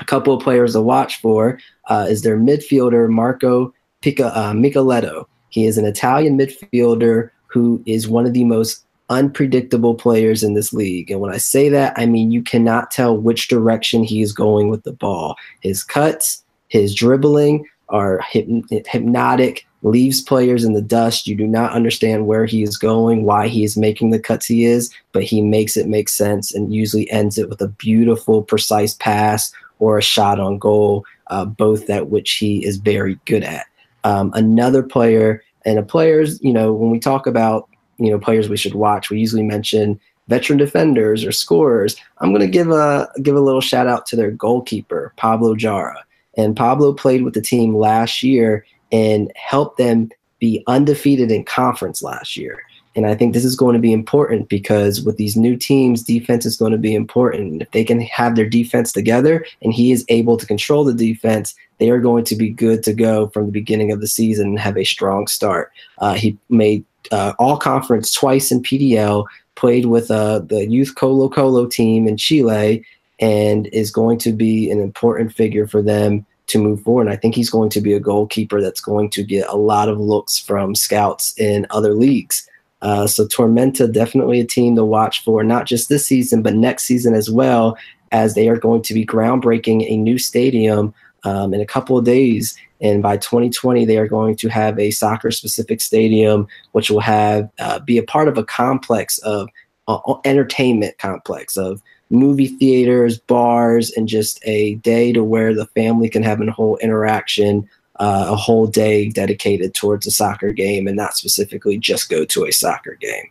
[0.00, 5.26] a couple of players to watch for uh, is their midfielder Marco Pica, uh, Micaletto.
[5.50, 10.72] He is an Italian midfielder who is one of the most unpredictable players in this
[10.72, 11.10] league.
[11.10, 14.68] And when I say that, I mean you cannot tell which direction he is going
[14.68, 15.36] with the ball.
[15.60, 21.26] His cuts, his dribbling are hypnotic, leaves players in the dust.
[21.26, 24.64] You do not understand where he is going, why he is making the cuts he
[24.64, 28.94] is, but he makes it make sense and usually ends it with a beautiful, precise
[28.94, 33.66] pass or a shot on goal, uh, both at which he is very good at.
[34.04, 37.68] Um, another player, and a players, you know, when we talk about,
[37.98, 41.96] you know, players we should watch, we usually mention veteran defenders or scorers.
[42.18, 46.04] I'm going to give a give a little shout out to their goalkeeper, Pablo Jara.
[46.36, 48.64] And Pablo played with the team last year
[48.94, 52.62] and helped them be undefeated in conference last year.
[52.94, 56.46] And I think this is going to be important because with these new teams, defense
[56.46, 57.62] is going to be important.
[57.62, 61.56] If they can have their defense together and he is able to control the defense,
[61.78, 64.60] they are going to be good to go from the beginning of the season and
[64.60, 65.72] have a strong start.
[65.98, 69.26] Uh, he made uh, all conference twice in PDL,
[69.56, 72.84] played with uh, the youth Colo Colo team in Chile,
[73.18, 77.02] and is going to be an important figure for them to move forward.
[77.02, 79.88] And I think he's going to be a goalkeeper that's going to get a lot
[79.88, 82.48] of looks from scouts in other leagues.
[82.82, 86.84] Uh, so Tormenta definitely a team to watch for, not just this season, but next
[86.84, 87.78] season as well,
[88.12, 90.92] as they are going to be groundbreaking a new stadium
[91.24, 92.56] um, in a couple of days.
[92.82, 97.78] And by 2020, they are going to have a soccer-specific stadium, which will have uh,
[97.78, 99.48] be a part of a complex of
[99.88, 106.08] uh, entertainment complex of movie theaters, bars, and just a day to where the family
[106.08, 107.68] can have a whole interaction
[108.00, 112.44] uh, a whole day dedicated towards a soccer game and not specifically just go to
[112.44, 113.30] a soccer game.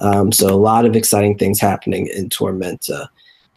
[0.00, 3.08] Um, so a lot of exciting things happening in Tormenta.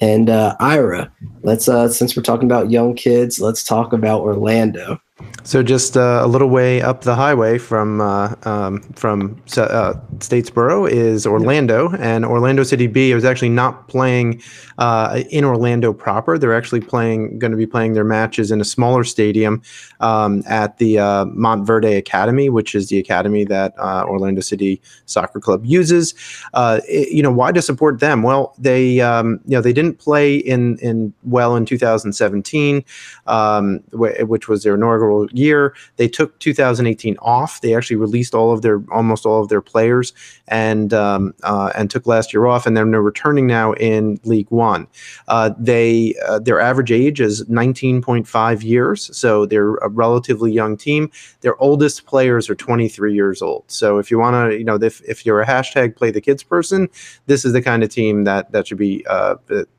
[0.02, 1.12] And uh, Ira,
[1.44, 5.00] let's uh, since we're talking about young kids, let's talk about Orlando.
[5.44, 10.90] So just uh, a little way up the highway from uh, um, from uh, Statesboro
[10.90, 14.42] is Orlando, and Orlando City B is actually not playing
[14.78, 16.38] uh, in Orlando proper.
[16.38, 19.64] They're actually playing, going to be playing their matches in a smaller stadium
[20.00, 25.40] um, at the uh, Montverde Academy, which is the academy that uh, Orlando City Soccer
[25.40, 26.14] Club uses.
[26.56, 28.22] It, you know, why to support them?
[28.22, 32.86] Well, they um, you know they didn't play in in well in 2017,
[33.26, 35.74] um, which was their inaugural year.
[35.98, 37.62] They took 2018 off.
[37.62, 40.14] They actually released all of their almost all of their players
[40.48, 44.88] and um, uh, and took last year off, and they're returning now in League One.
[45.28, 51.12] Uh, they uh, their average age is 19.5 years, so they're a relatively young team.
[51.42, 53.64] Their oldest players are 23 years old.
[53.68, 56.44] So if you want to, you know, if if you're a hashtag play the kids
[56.44, 56.90] person,
[57.26, 59.36] this is the kind of team that that should be uh,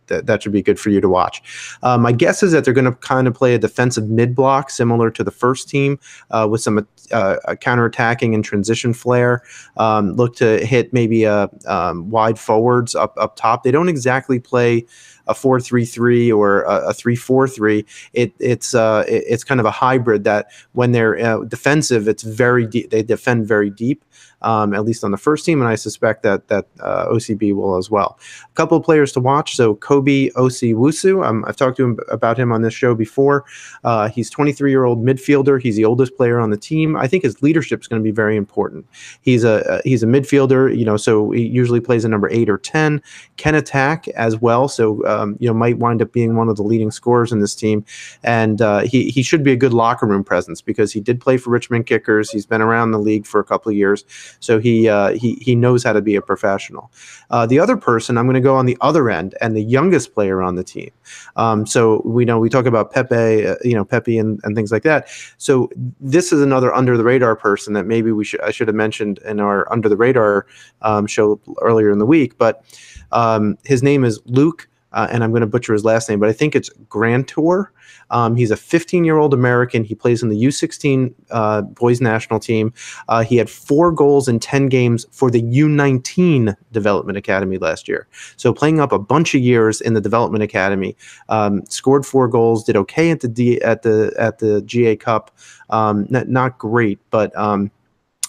[0.07, 1.43] that, that should be good for you to watch.
[1.83, 4.71] Uh, my guess is that they're going to kind of play a defensive mid block
[4.71, 5.99] similar to the first team
[6.31, 6.79] uh, with some
[7.12, 9.43] uh, counterattacking and transition flair.
[9.77, 13.62] Um, look to hit maybe a um, wide forwards up up top.
[13.62, 14.87] They don't exactly play
[15.27, 17.85] a four three three or a, three four three.
[18.12, 22.23] It it's uh it, it's kind of a hybrid that when they're uh, defensive, it's
[22.23, 22.67] very.
[22.67, 24.05] They defend very deep
[24.42, 27.76] um, at least on the first team, and I suspect that that uh, OCB will
[27.76, 28.18] as well.
[28.44, 29.57] A couple of players to watch.
[29.57, 33.44] So Kobe Osiwusu, um, I've talked to him about him on this show before.
[33.85, 35.61] Uh, he's 23 year old midfielder.
[35.61, 36.96] He's the oldest player on the team.
[36.96, 38.87] I think his leadership is going to be very important.
[39.22, 42.59] He's a he's a midfielder, you know, so he usually plays a number eight or
[42.59, 43.03] 10.
[43.36, 46.62] Can attack as well, so um, you know might wind up being one of the
[46.62, 47.84] leading scorers in this team,
[48.22, 51.36] and uh, he he should be a good locker room presence because he did play
[51.36, 52.30] for Richmond Kickers.
[52.30, 54.05] He's been around the league for a couple of years,
[54.41, 56.91] so he uh, he he knows how to be a professional.
[57.30, 60.14] Uh, the other person, I'm going to go on the other end, and the youngest
[60.14, 60.91] player on the team.
[61.37, 64.72] Um, so we know we talk about Pepe, uh, you know Pepe and, and things
[64.72, 65.09] like that.
[65.39, 65.70] So
[66.01, 69.18] this is another under the radar person that maybe we should I should have mentioned
[69.24, 70.47] in our under the radar
[70.83, 72.64] um, show earlier in the week, but
[73.12, 76.28] um, his name is Luke uh, and I'm going to butcher his last name, but
[76.28, 77.72] I think it's Grantor.
[78.13, 79.83] Um, he's a 15 year old American.
[79.83, 82.73] He plays in the U16 uh, boys national team.
[83.09, 88.07] Uh, he had four goals in 10 games for the U19 Development Academy last year.
[88.37, 90.97] So playing up a bunch of years in the Development Academy,
[91.29, 95.31] um, scored four goals, did okay at the D, at the at the GA Cup.
[95.71, 97.71] Um, not, not great, but um,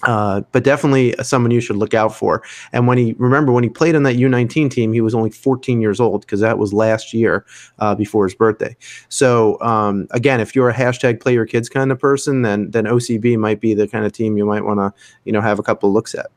[0.05, 2.43] uh, but definitely someone you should look out for.
[2.71, 5.81] And when he remember when he played on that U19 team, he was only 14
[5.81, 7.45] years old because that was last year
[7.79, 8.75] uh, before his birthday.
[9.09, 12.85] So um, again, if you're a hashtag play your kids kind of person, then then
[12.85, 14.93] OCB might be the kind of team you might want to
[15.25, 16.27] you know have a couple looks at.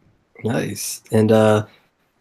[0.45, 1.67] Nice and uh,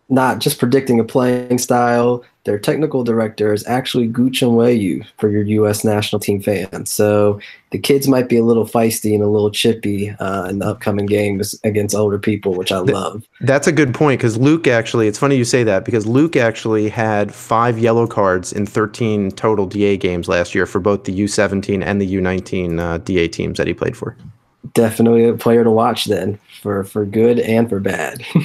[0.10, 2.24] not just predicting a playing style.
[2.44, 5.84] Their technical director is actually Oguchi Onyewu for your U.S.
[5.84, 6.92] national team fans.
[6.92, 7.40] So
[7.72, 11.08] the kids might be a little feisty and a little chippy uh, in the upcoming
[11.08, 13.26] games against older people, which I love.
[13.42, 16.88] That's a good point because Luke actually, it's funny you say that because Luke actually
[16.88, 21.84] had five yellow cards in 13 total DA games last year for both the U17
[21.84, 24.16] and the U19 uh, DA teams that he played for.
[24.76, 28.24] Definitely a player to watch then for, for good and for bad.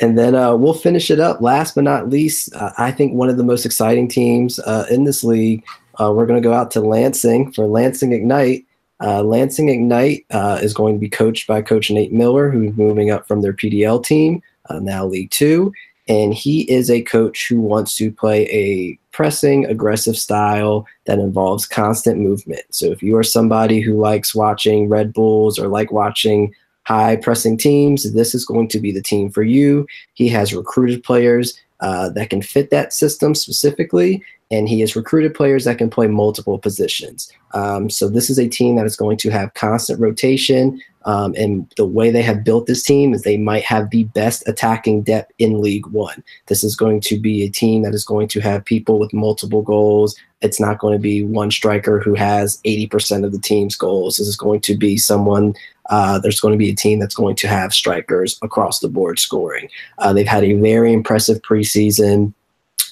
[0.00, 1.40] And then uh, we'll finish it up.
[1.40, 5.04] Last but not least, uh, I think one of the most exciting teams uh, in
[5.04, 5.64] this league.
[6.00, 8.66] Uh, we're going to go out to Lansing for Lansing Ignite.
[9.00, 13.10] Uh, Lansing Ignite uh, is going to be coached by Coach Nate Miller, who's moving
[13.10, 14.42] up from their PDL team,
[14.80, 15.72] now League Two.
[16.08, 21.66] And he is a coach who wants to play a pressing, aggressive style that involves
[21.66, 22.62] constant movement.
[22.70, 26.52] So if you are somebody who likes watching Red Bulls or like watching
[26.86, 29.86] high pressing teams, this is going to be the team for you.
[30.14, 35.34] He has recruited players uh, that can fit that system specifically, and he has recruited
[35.34, 37.30] players that can play multiple positions.
[37.52, 40.80] Um, so this is a team that is going to have constant rotation.
[41.06, 44.42] Um, and the way they have built this team is they might have the best
[44.48, 46.22] attacking depth in League One.
[46.46, 49.62] This is going to be a team that is going to have people with multiple
[49.62, 50.16] goals.
[50.40, 54.16] It's not going to be one striker who has 80% of the team's goals.
[54.16, 55.54] This is going to be someone
[55.90, 59.18] uh, there's going to be a team that's going to have strikers across the board
[59.18, 59.68] scoring.
[59.98, 62.32] Uh, they've had a very impressive preseason,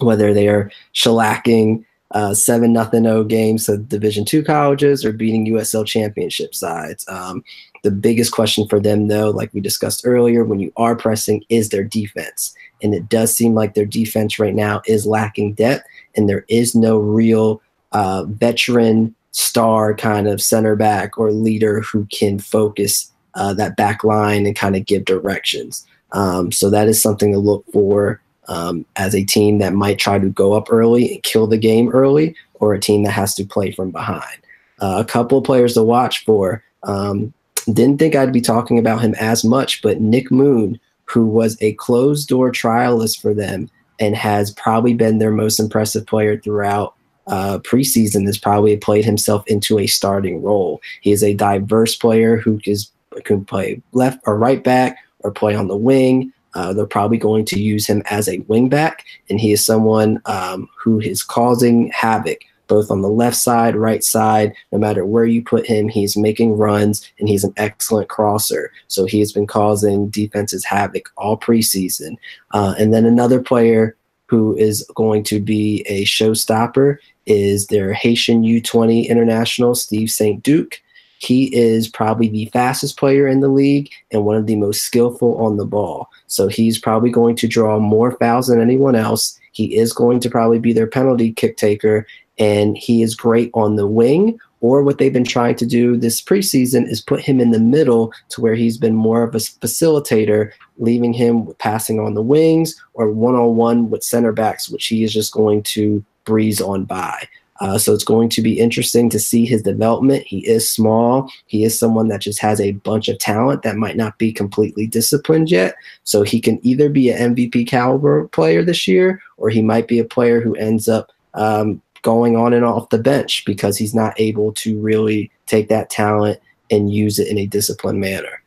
[0.01, 5.47] whether they are shellacking uh, seven nothing o games to Division two colleges or beating
[5.47, 7.07] USL championship sides.
[7.09, 7.43] Um,
[7.83, 11.71] the biggest question for them, though, like we discussed earlier, when you are pressing, is
[11.71, 15.85] their defense, and it does seem like their defense right now is lacking depth,
[16.17, 17.61] and there is no real
[17.93, 24.05] uh, veteran star kind of center back or leader who can focus uh, that back
[24.05, 25.87] line and kind of give directions.
[26.13, 30.19] Um, so that is something to look for um, as a team that might try
[30.19, 33.45] to go up early and kill the game early, or a team that has to
[33.45, 34.39] play from behind.
[34.81, 36.63] Uh, a couple of players to watch for.
[36.83, 37.33] Um,
[37.73, 41.75] didn't think I'd be talking about him as much, but Nick Moon, who was a
[41.75, 43.71] closed door trialist for them
[44.01, 46.95] and has probably been their most impressive player throughout
[47.27, 50.81] uh, preseason has probably played himself into a starting role.
[51.01, 52.91] He is a diverse player who is,
[53.25, 56.33] can play left or right back or play on the wing.
[56.55, 60.21] Uh, they're probably going to use him as a wing back, and he is someone
[60.27, 62.41] um, who is causing havoc
[62.73, 64.55] both on the left side, right side.
[64.71, 68.73] No matter where you put him, he's making runs and he's an excellent crosser.
[68.89, 72.17] So he has been causing defenses havoc all preseason.
[72.53, 73.95] Uh, and then another player
[74.33, 80.81] who is going to be a showstopper is their Haitian U20 international, Steeve Saint-Duc.
[81.19, 85.37] He is probably the fastest player in the league and one of the most skillful
[85.37, 86.11] on the ball.
[86.29, 89.39] So he's probably going to draw more fouls than anyone else.
[89.53, 92.07] He is going to probably be their penalty kick taker,
[92.39, 94.39] and he is great on the wing.
[94.63, 98.13] Or what they've been trying to do this preseason is put him in the middle
[98.31, 103.11] to where he's been more of a facilitator, leaving him passing on the wings or
[103.11, 107.29] one on one with center backs, which he is just going to breeze on by.
[107.61, 110.25] Uh, so it's going to be interesting to see his development.
[110.27, 111.31] He is small.
[111.47, 114.87] He is someone that just has a bunch of talent that might not be completely
[114.87, 115.77] disciplined yet.
[116.03, 120.01] So he can either be an MVP caliber player this year, or he might be
[120.01, 124.19] a player who ends up um, going on and off the bench because he's not
[124.19, 126.39] able to really take that talent
[126.71, 128.43] and use it in a disciplined manner.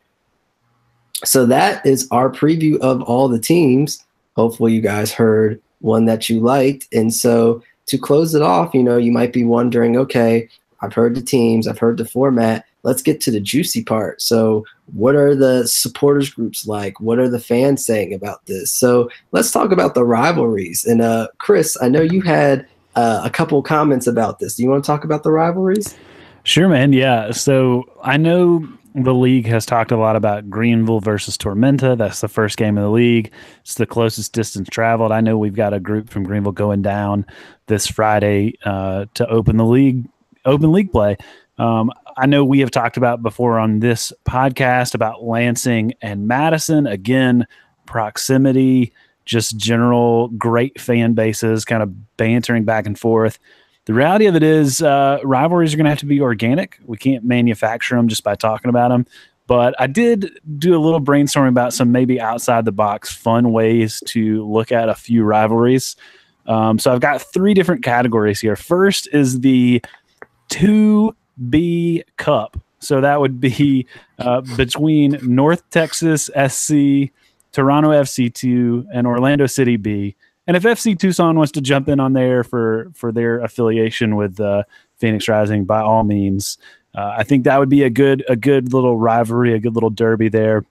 [1.23, 4.05] So that is our preview of all the teams.
[4.35, 6.87] Hopefully, you guys heard one that you liked.
[6.93, 10.49] And so to close it off, you know, you might be wondering, okay,
[10.81, 12.65] I've heard the teams, I've heard the format.
[12.83, 14.21] Let's get to the juicy part.
[14.21, 16.99] So, what are the supporters groups like?
[16.99, 18.71] What are the fans saying about this?
[18.71, 20.85] So, let's talk about the rivalries.
[20.85, 24.55] And uh, Chris, I know you had uh, a couple comments about this.
[24.55, 25.95] Do you want to talk about the rivalries?
[26.43, 26.93] Sure, man.
[26.93, 27.31] Yeah.
[27.31, 31.97] So I know the league has talked a lot about Greenville versus Tormenta.
[31.97, 33.31] That's the first game of the league.
[33.61, 35.11] It's the closest distance traveled.
[35.11, 37.25] I know we've got a group from Greenville going down
[37.67, 40.07] this Friday uh, to open the league,
[40.45, 41.17] open league play.
[41.57, 46.87] Um, I know we have talked about before on this podcast about Lansing and Madison.
[46.87, 47.47] Again,
[47.85, 48.93] proximity,
[49.25, 53.39] just general great fan bases, kind of bantering back and forth.
[53.85, 56.79] The reality of it is, uh, rivalries are going to have to be organic.
[56.85, 59.05] We can't manufacture them just by talking about them.
[59.47, 64.01] But I did do a little brainstorming about some maybe outside the box fun ways
[64.07, 65.95] to look at a few rivalries.
[66.47, 68.55] Um, so I've got three different categories here.
[68.55, 69.83] First is the
[70.49, 72.57] 2B Cup.
[72.79, 73.87] So that would be
[74.19, 77.11] uh, between North Texas SC,
[77.55, 80.13] Toronto FC2, and Orlando City B.
[80.45, 84.41] And if FC Tucson wants to jump in on there for for their affiliation with
[84.41, 84.63] uh,
[84.97, 86.57] Phoenix Rising, by all means,
[86.95, 89.89] uh, I think that would be a good a good little rivalry, a good little
[89.89, 90.65] derby there.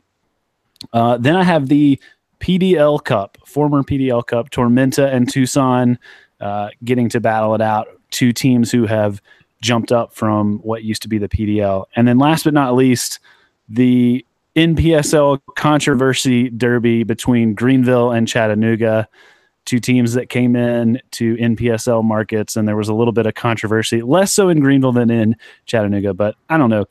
[0.93, 1.99] Uh, then I have the
[2.41, 5.99] PDL Cup, former PDL Cup, Tormenta and Tucson
[6.41, 7.89] uh, getting to battle it out.
[8.11, 9.23] Two teams who have
[9.63, 13.21] jumped up from what used to be the PDL, and then last but not least,
[13.71, 14.25] the
[14.57, 19.09] NPSL controversy derby between Greenville and Chattanooga
[19.65, 23.35] two teams that came in to NPSL markets, and there was a little bit of
[23.35, 25.37] controversy, less so in Greenville than in
[25.67, 26.15] Chattanooga.
[26.15, 26.87] But I don't know.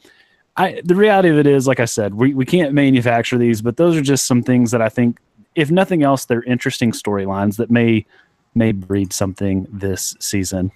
[0.55, 3.77] I the reality of it is, like I said, we, we can't manufacture these, but
[3.77, 5.19] those are just some things that I think,
[5.55, 8.05] if nothing else, they're interesting storylines that may
[8.55, 10.71] may breed something this season.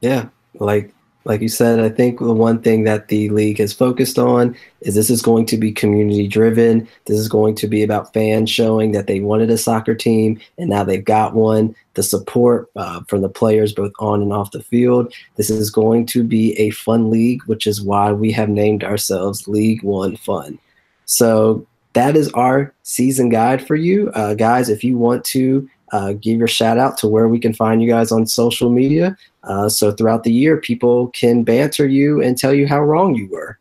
[0.00, 0.94] Yeah, like
[1.24, 4.94] like you said, I think the one thing that the league has focused on is
[4.94, 6.86] this is going to be community driven.
[7.06, 10.68] This is going to be about fans showing that they wanted a soccer team and
[10.68, 11.74] now they've got one.
[11.94, 15.14] The support uh, from the players, both on and off the field.
[15.36, 19.46] This is going to be a fun league, which is why we have named ourselves
[19.46, 20.58] League One Fun.
[21.06, 24.10] So that is our season guide for you.
[24.10, 27.54] Uh, guys, if you want to uh, give your shout out to where we can
[27.54, 29.16] find you guys on social media.
[29.44, 33.28] Uh, so throughout the year, people can banter you and tell you how wrong you
[33.28, 33.56] were.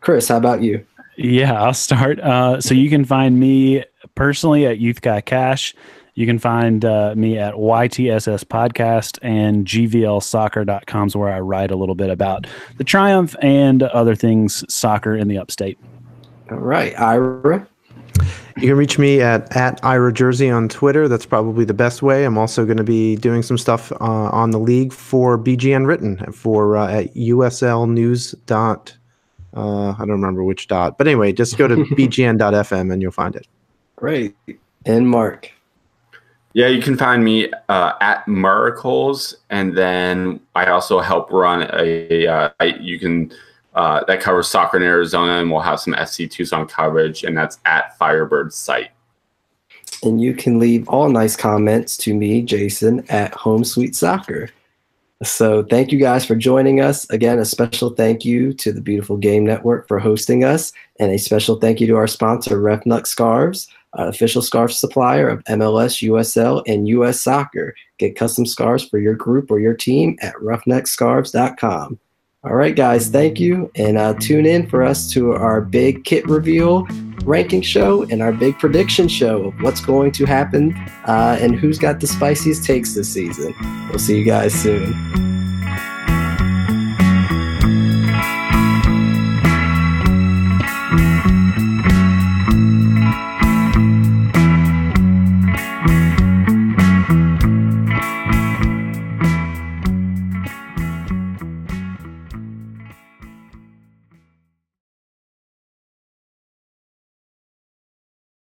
[0.00, 0.86] Chris, how about you?
[1.16, 2.20] Yeah, I'll start.
[2.20, 3.82] Uh, so you can find me
[4.14, 5.74] personally at Youth Guy Cash.
[6.14, 11.76] You can find uh, me at YTSS Podcast and GVLsoccer.com is where I write a
[11.76, 15.78] little bit about the Triumph and other things soccer in the upstate.
[16.52, 16.96] All right.
[17.00, 17.66] Ira?
[18.56, 21.08] You can reach me at, at Ira Jersey on Twitter.
[21.08, 22.24] That's probably the best way.
[22.24, 26.32] I'm also going to be doing some stuff uh, on the league for BGN Written
[26.32, 28.32] for uh, at USL News.
[28.46, 28.94] Dot,
[29.56, 30.98] uh, I don't remember which dot.
[30.98, 33.46] But anyway, just go to bgn.fm and you'll find it.
[33.96, 34.36] Great.
[34.84, 35.50] And Mark.
[36.54, 42.26] Yeah, you can find me uh, at Miracles, and then I also help run a.
[42.26, 43.32] Uh, I, you can
[43.74, 47.58] uh, that covers soccer in Arizona, and we'll have some FC Tucson coverage, and that's
[47.64, 48.90] at Firebird site.
[50.02, 54.50] And you can leave all nice comments to me, Jason, at Home Sweet Soccer.
[55.22, 57.08] So thank you guys for joining us.
[57.10, 61.18] Again, a special thank you to the Beautiful Game Network for hosting us, and a
[61.18, 66.88] special thank you to our sponsor, Roughneck Scarves, official scarf supplier of MLS, USL, and
[66.88, 67.74] US Soccer.
[67.98, 71.98] Get custom scarves for your group or your team at roughneckscarves.com.
[72.44, 73.70] All right, guys, thank you.
[73.76, 76.88] And uh, tune in for us to our big kit reveal
[77.24, 80.74] ranking show and our big prediction show of what's going to happen
[81.06, 83.54] uh, and who's got the spiciest takes this season.
[83.88, 85.31] We'll see you guys soon.